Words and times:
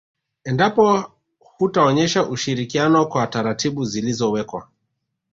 Endapo 0.43 1.03
hutaonyesha 1.39 2.25
ushirikiano 2.25 3.05
kwa 3.05 3.27
taratibu 3.27 3.85
zilizowekwa 3.85 4.67